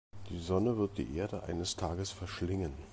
Die 0.31 0.39
Sonne 0.39 0.79
wird 0.79 0.97
die 0.97 1.15
Erde 1.15 1.43
eines 1.43 1.75
Tages 1.75 2.09
verschlingen. 2.09 2.73